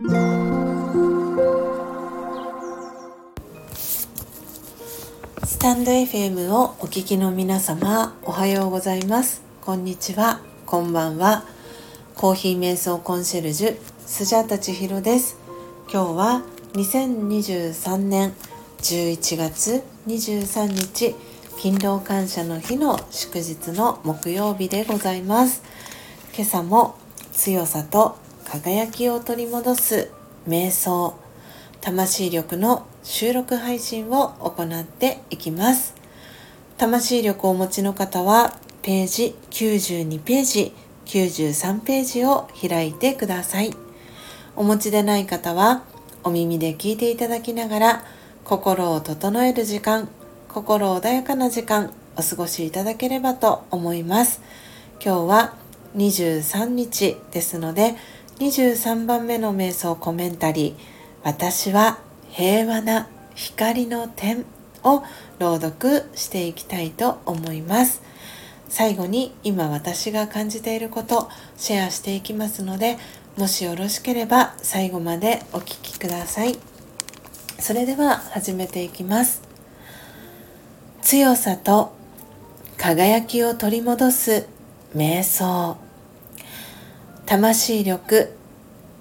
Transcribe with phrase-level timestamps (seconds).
[0.00, 0.06] ス
[5.58, 9.42] タンド FM をお聞きの皆様おはようございます。
[9.60, 10.40] こんにちは。
[10.66, 11.42] こんばんは。
[12.14, 13.76] コーヒー瞑想コンシェルジュ
[14.06, 15.36] スジャタチヒロです。
[15.92, 16.42] 今日は
[16.74, 18.34] 2023年
[18.78, 21.16] 11月23日
[21.56, 25.64] 勤労感謝の日の祝日の木曜日でございます。
[26.36, 26.94] 今朝も
[27.32, 30.10] 強さと輝きを取り戻す
[30.48, 31.14] 瞑想
[31.82, 35.94] 魂力の収録配信を行っていきます。
[36.78, 40.72] 魂力をお持ちの方はページ92ページ
[41.04, 43.74] 93ページを開いてください。
[44.56, 45.82] お持ちでない方は
[46.24, 48.04] お耳で聞いていただきながら
[48.44, 50.08] 心を整える時間
[50.48, 54.40] 心穏やかな時間お過ごしいただければと思います。
[55.04, 55.54] 今日は
[55.96, 57.96] 23日ですので
[58.38, 60.74] 23番目の瞑想コメンタリー
[61.24, 61.98] 私は
[62.30, 64.44] 平和な光の点
[64.84, 65.02] を
[65.40, 68.00] 朗読していきたいと思います。
[68.68, 72.98] 最後に今私が感じていることシェアしていきますので
[73.36, 76.56] もしよろしければ最後までお聴きください。
[77.58, 79.42] それでは始めていきます。
[81.02, 81.92] 強さと
[82.76, 84.46] 輝きを取り戻す
[84.94, 85.87] 瞑想。
[87.28, 88.32] 魂力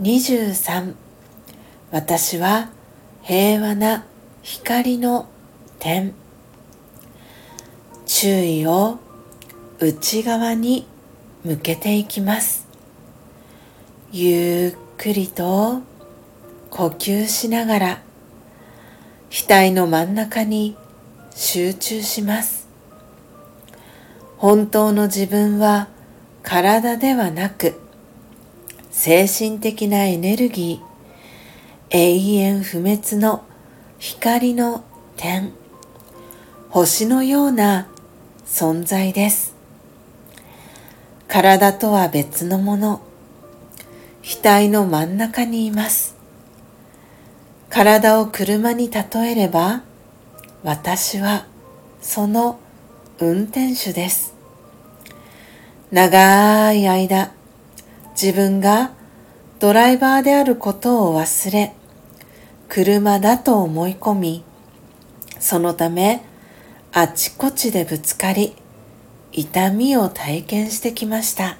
[0.00, 0.94] 23
[1.90, 2.70] 私は
[3.22, 4.04] 平和な
[4.42, 5.28] 光の
[5.80, 6.14] 点。
[8.06, 9.00] 注意を
[9.80, 10.86] 内側に
[11.42, 12.68] 向けていきます。
[14.12, 15.82] ゆっくりと
[16.70, 18.02] 呼吸しながら
[19.32, 20.76] 額の真ん中に
[21.34, 22.68] 集中します。
[24.36, 25.88] 本当の自分は
[26.44, 27.81] 体ではなく
[28.92, 33.42] 精神的なエネルギー永遠不滅の
[33.98, 34.84] 光の
[35.16, 35.50] 点
[36.68, 37.88] 星のような
[38.46, 39.56] 存在です。
[41.26, 43.00] 体とは別のもの
[44.22, 46.14] 額の真ん中にいます。
[47.70, 49.82] 体を車に例えれば
[50.62, 51.46] 私は
[52.02, 52.60] その
[53.18, 54.34] 運転手です。
[55.90, 57.32] 長い間
[58.20, 58.92] 自分が
[59.58, 61.74] ドライバーであることを忘れ
[62.68, 64.44] 車だと思い込み
[65.38, 66.22] そのため
[66.92, 68.54] あちこちでぶつかり
[69.32, 71.56] 痛みを体験してきました。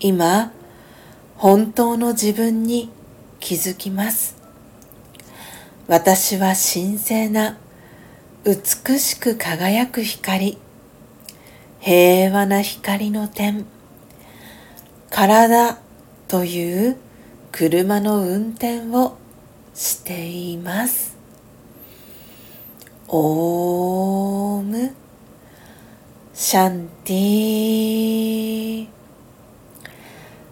[0.00, 0.52] 今
[1.36, 2.90] 本当の自分に
[3.38, 4.36] 気づきます。
[5.86, 7.58] 私は神聖な
[8.44, 10.58] 美しく輝く光
[11.78, 13.66] 平和な光の点。
[15.12, 15.78] 体
[16.26, 16.96] という
[17.52, 19.18] 車の運転を
[19.74, 21.18] しています。
[23.08, 24.94] オーム。
[26.32, 28.88] シャンティ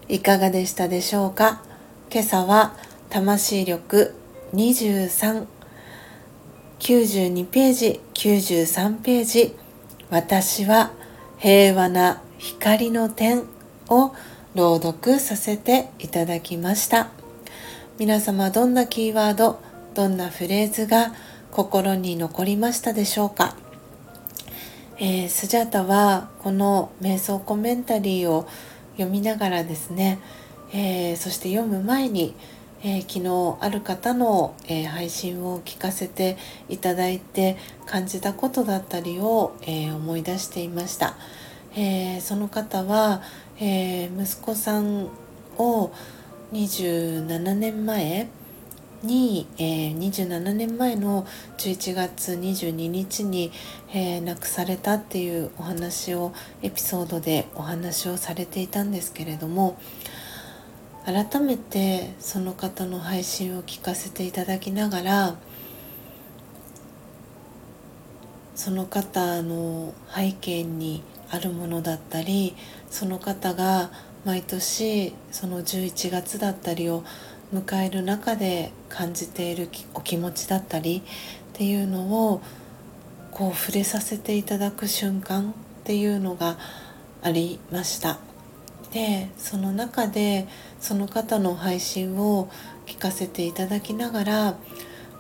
[0.09, 1.63] いかがでしたでしょうか？
[2.13, 2.75] 今朝は
[3.09, 4.15] 魂力
[4.53, 5.47] 23
[6.81, 8.01] 92ページ。
[8.13, 9.57] 93ページ。
[10.11, 10.91] 私は
[11.39, 13.45] 平和な光の点
[13.89, 14.13] を
[14.55, 17.11] 朗読させていただきました。
[17.99, 19.61] 皆様どんなキーワード
[19.95, 21.13] どんなフレーズが
[21.51, 23.55] 心に残りましたでしょうか、
[24.99, 28.49] えー、スジャータはこの瞑想コメンタリーを
[28.93, 30.19] 読みながらですね、
[30.73, 32.35] えー、そして読む前に
[32.83, 36.39] えー、昨日ある方の、え、配信を聞かせて
[36.71, 41.15] いただいて感じたことだったりを、え、思い出していました、
[41.77, 43.23] えその方は、
[43.59, 45.09] え息子さん
[45.59, 45.93] を
[46.53, 48.29] 27年前
[49.03, 51.27] に、え27年前の
[51.59, 53.53] 11月22日に、
[53.93, 56.33] え亡くされたっていうお話を
[56.63, 59.79] エピソードでお話をされていたんですけれども
[61.05, 65.37] 改めてその方の配信を聞かせていただきながら
[68.55, 72.57] その方の背景にあるものだったり
[72.91, 73.91] その方が
[74.25, 77.05] 毎年その11月だったりを
[77.55, 81.03] 迎える中で感じているお気持ちだったりっ
[81.53, 82.43] ていうのを
[83.31, 85.55] こう触れさせていただく瞬間っ
[85.85, 86.59] ていうのが
[87.23, 88.19] ありました。
[88.93, 90.49] でその中で
[90.81, 92.51] その方の配信を
[92.87, 94.59] 聞かせていただきながら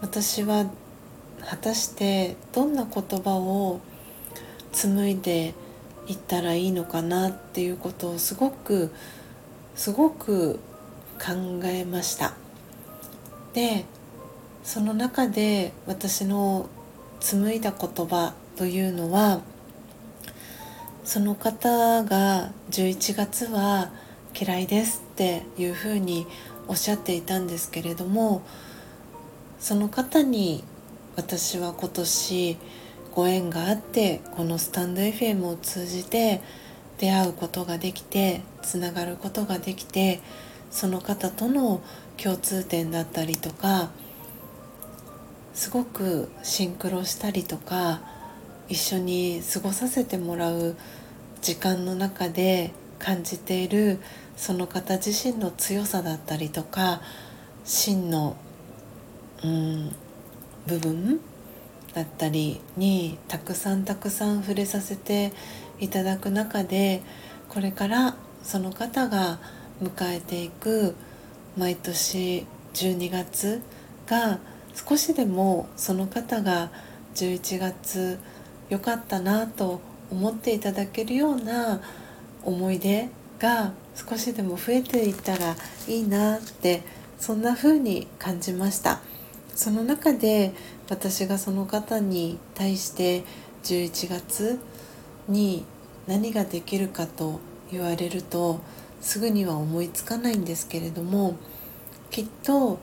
[0.00, 0.66] 私は
[1.48, 3.80] 果たしてどんな言葉を
[4.72, 5.54] 紡いで
[6.10, 8.90] いったらいいのかなっていうことをすごく
[9.76, 10.58] すごく
[11.18, 12.34] 考えました。
[13.54, 13.84] で
[14.64, 16.68] その中で私の
[17.20, 19.40] 紡いだ言葉というのは
[21.04, 23.90] その方が11月は
[24.38, 26.26] 嫌いですっていうふうに
[26.68, 28.42] おっしゃっていたんですけれども
[29.60, 30.64] その方に
[31.16, 32.56] 私は今年
[33.14, 36.40] ご縁があってこのスタンド FM を通じて
[36.98, 40.20] 出会うことができてつながることができて
[40.70, 41.82] その方との
[42.16, 43.90] 共通点だったりとか
[45.54, 48.00] すごくシンクロしたりとか
[48.68, 50.76] 一緒に過ごさせてもらう
[51.42, 53.98] 時間の中で感じている
[54.36, 57.00] その方自身の強さだったりとか
[57.64, 58.36] 真の、
[59.42, 59.92] うん、
[60.66, 61.20] 部分
[61.94, 65.32] だったりにたくさんたくさん触れさせて
[65.80, 67.02] いただく中で
[67.48, 69.38] これからその方が
[69.82, 70.94] 迎えていく
[71.56, 73.60] 毎年12月
[74.06, 74.38] が
[74.74, 76.70] 少しでもその方が
[77.14, 78.18] 11月
[78.68, 81.80] 良かったなと思っていただけるような
[82.44, 83.08] 思い出
[83.38, 85.56] が少しでも増えていったら
[85.88, 86.82] いいなって
[87.18, 89.00] そんな風に感じました。
[89.60, 90.54] その中で
[90.88, 93.24] 私がその方に対して
[93.62, 94.58] 11月
[95.28, 95.66] に
[96.06, 97.40] 何ができるかと
[97.70, 98.60] 言われると
[99.02, 101.36] すぐには思いつかないんですけれども
[102.10, 102.78] きっと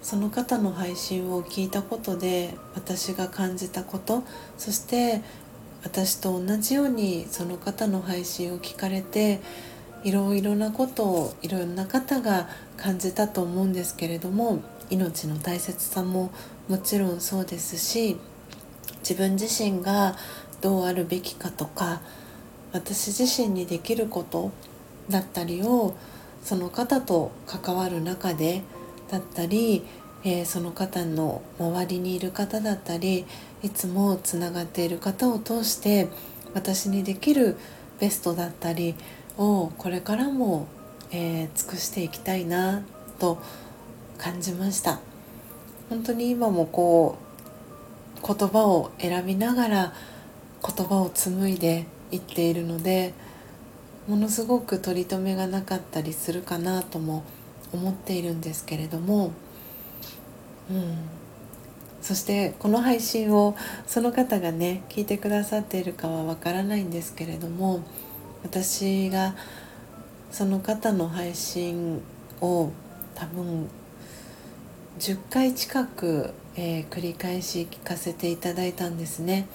[0.00, 4.22] その方の配信を聞いたことで私が感じたこと
[4.56, 5.20] そして
[5.84, 9.42] 私と同じようにその方の配信を聞かれて
[10.04, 12.48] いろいろなことをいろんな方が
[12.78, 14.62] 感じたと思うんですけれども
[14.92, 16.30] 命の大切さも
[16.68, 18.18] もちろんそうですし
[19.00, 20.16] 自分自身が
[20.60, 22.02] どうあるべきかとか
[22.72, 24.52] 私自身にできること
[25.08, 25.94] だったりを
[26.42, 28.62] その方と関わる中で
[29.10, 29.84] だったり、
[30.24, 33.24] えー、その方の周りにいる方だったり
[33.62, 36.08] いつもつながっている方を通して
[36.54, 37.56] 私にできる
[38.00, 38.94] ベストだったり
[39.38, 40.66] をこれからも、
[41.10, 42.82] えー、尽くしていきたいな
[43.18, 43.40] と
[44.22, 45.00] 感じました。
[45.90, 47.16] 本当に今もこ
[48.22, 49.92] う言葉を選びながら
[50.64, 53.14] 言葉を紡いでいっているので
[54.06, 57.24] ものすごく取り留めがなかったりするかなとも
[57.72, 59.32] 思っているんですけれども、
[60.70, 60.98] うん、
[62.00, 63.56] そしてこの配信を
[63.88, 67.82] その方がね聞いてくださっているかはわからないんですけれども
[68.44, 69.34] 私が
[70.30, 72.00] その方の配信
[72.40, 72.70] を
[73.16, 73.68] 多分
[74.98, 79.48] 10回近く、えー、繰り返し聞かせていただいたんですね。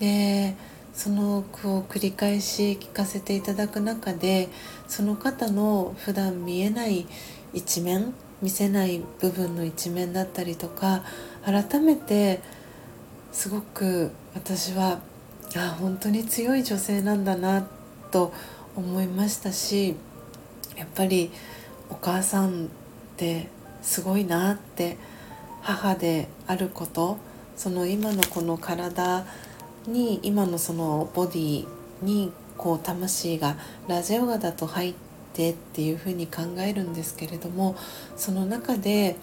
[0.00, 0.54] で
[0.94, 4.48] その句を繰り返し聞かせていただく中で
[4.88, 7.06] その方の普段見えない
[7.52, 11.02] 一面見せない部分の一面だったりとか
[11.44, 12.40] 改めて
[13.30, 15.00] すごく私は
[15.56, 17.66] あ本当に強い女性なんだな
[18.10, 18.32] と
[18.74, 19.96] 思いましたし
[20.76, 21.30] やっぱり
[21.90, 22.68] お母さんっ
[23.16, 23.48] て
[23.82, 24.96] すごいなって
[25.60, 27.18] 母であること
[27.56, 29.24] その今のこの体
[29.86, 31.66] に今のそのボディ
[32.02, 33.56] にこう魂が
[33.88, 34.94] ラジオガだと入っ
[35.32, 37.76] てっていうふうに考えるんですけれども
[38.16, 39.16] その中で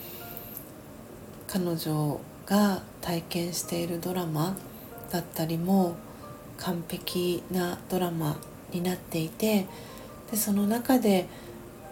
[1.48, 4.58] 彼女が体験しているドラマ
[5.12, 5.96] だったりも
[6.58, 8.38] 完璧なドラマ
[8.72, 9.66] になっていて
[10.32, 11.28] でその中で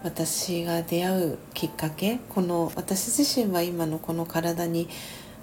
[0.02, 4.88] 私が出会うきっかけこの私自身は今のこの体に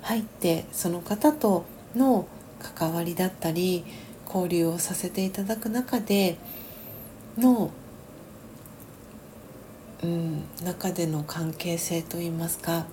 [0.01, 2.27] 入ってその方との
[2.59, 3.83] 関わりだったり
[4.25, 6.38] 交流をさせていただく中で
[7.38, 7.71] の、
[10.03, 12.85] うん、中での関係性といいますか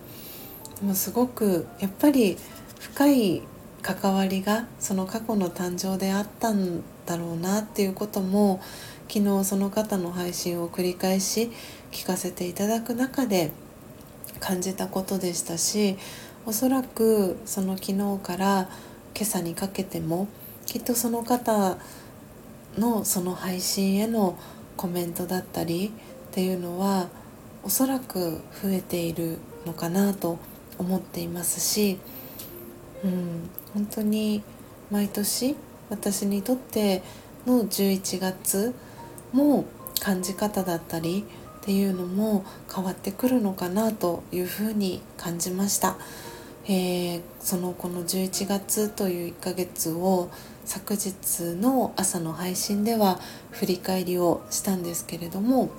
[0.82, 2.36] もうすごくやっぱり
[2.80, 3.42] 深い
[3.82, 8.60] 関わりがその過去の誕生であったんだろうなっていうことも
[9.08, 11.50] 昨日その方の配信を繰り返し
[11.90, 13.52] 聞かせていただく中で
[14.40, 15.96] 感じたことでしたし
[16.46, 18.68] おそらくその昨日から
[19.14, 20.28] 今朝にかけても
[20.66, 21.78] きっとその方
[22.78, 24.38] のその配信への
[24.76, 25.92] コメントだったり
[26.30, 27.08] っていうのは
[27.62, 30.38] おそらく増えているのかなと
[30.78, 31.98] 思っていますし、
[33.04, 34.42] うん、本当に
[34.90, 35.54] 毎年
[35.90, 37.02] 私にとって
[37.46, 38.74] の11月
[39.32, 39.64] も
[40.00, 41.24] 感じ方だったり
[41.62, 45.96] っていうのも変わってくるのかなというふうに感じました。
[46.64, 50.30] えー、そのこの11月という1ヶ月を
[50.64, 51.12] 昨日
[51.60, 53.18] の朝の配信では
[53.50, 55.70] 振り返りをしたんですけれども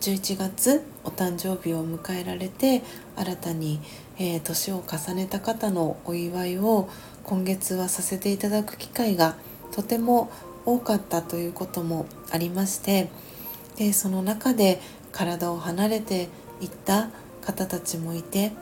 [0.00, 2.82] 11月お誕生日を迎えられて
[3.16, 3.80] 新たに、
[4.18, 6.88] えー、年を重ねた方のお祝いを
[7.24, 9.36] 今月はさせていただく機会が
[9.72, 10.30] とても
[10.64, 13.10] 多かったということもありまして
[13.76, 14.80] でその中で
[15.12, 16.28] 体を離れて
[16.60, 18.52] いった方たちもいて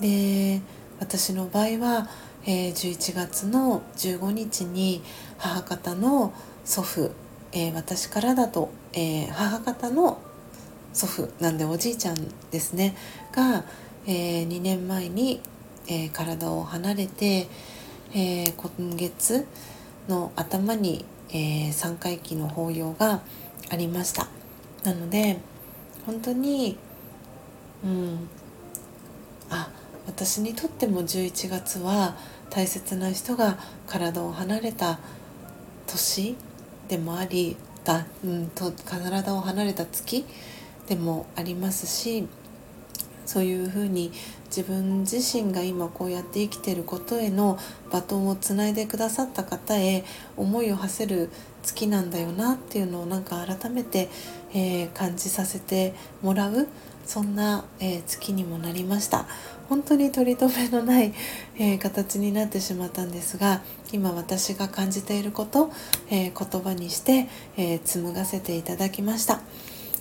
[0.00, 0.60] で
[1.00, 2.08] 私の場合は、
[2.44, 5.02] えー、11月の15日に
[5.38, 6.32] 母方の
[6.64, 7.12] 祖父、
[7.52, 10.20] えー、私からだと、えー、母方の
[10.92, 12.16] 祖父なんでおじいちゃん
[12.50, 12.96] ですね
[13.32, 13.64] が、
[14.06, 15.42] え2年前に、
[15.88, 17.48] え体を離れて、
[18.14, 19.46] え今月
[20.08, 23.22] の頭に、え3回忌の法要が
[23.70, 24.28] ありました。
[24.84, 25.38] なので
[26.04, 26.78] 本当に
[27.84, 28.28] うん。
[29.50, 29.70] あ
[30.06, 32.16] 私にとっても11月は
[32.50, 34.98] 大切な人が体を離れた
[35.86, 36.36] 年
[36.88, 40.24] でもありだ、うん、と体を離れた月
[40.88, 42.26] でもありますし
[43.26, 44.12] そういうふうに
[44.46, 47.58] 自分自身が今こうやって生きてることへの
[47.92, 50.04] バトンをつないでくださった方へ
[50.36, 51.30] 思いを馳せる
[51.62, 54.08] 月なんだよなっていうのをなんか改めて、
[54.54, 56.68] えー、感じさせてもらう
[57.04, 59.26] そんな、えー、月にもなりました
[59.68, 61.12] 本当に取り留めのない、
[61.58, 65.70] えー、形になってしまったんですが今私が感じていること、
[66.10, 69.40] え言葉にして、え紡がせていただきました。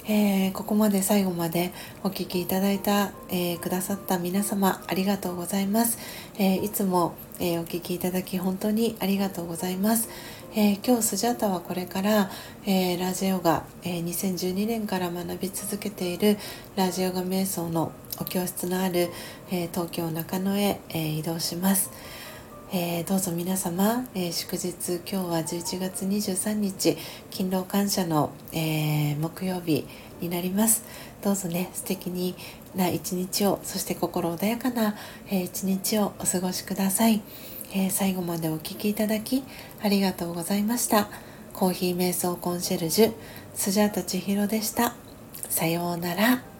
[0.07, 1.71] えー、ここまで最後まで
[2.03, 5.97] お聴きいただいた、えー、くださった皆様ありがとうございます、
[6.37, 10.09] えー、いつも、えお聴きいただき本当にありがとうございます、
[10.55, 12.29] え今日スジャータはこれから、
[12.67, 16.37] えラジオガ、え2012年から学び続けている
[16.75, 19.09] ラジオガ瞑想のお教室のある、
[19.51, 21.89] え東京中野へ、え移動します。
[22.73, 26.97] えー、どうぞ皆様、えー、祝日今日は11月23日
[27.29, 29.85] 勤労感謝の、えー、木曜日
[30.19, 30.83] になります。
[31.21, 32.35] どうぞね素敵に
[32.75, 34.95] な一日をそして心穏やかな、
[35.29, 37.21] え一日をお過ごしください、
[37.73, 39.43] え最後までお聴きいただき
[39.81, 41.09] ありがとうございました。
[41.53, 43.13] コーヒー瞑想コンシェルジュ
[43.53, 44.95] スジャータ千尋でした。
[45.49, 46.54] さようなら。